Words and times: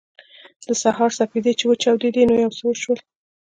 د 0.67 0.69
سهار 0.81 1.11
سپېدې 1.19 1.53
چې 1.59 1.65
وچاودېدې 1.67 2.23
نو 2.29 2.33
یو 2.43 2.51
څه 2.57 2.63
وشول 2.65 2.99